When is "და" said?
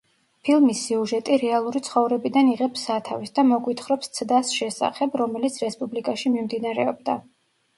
3.35-3.45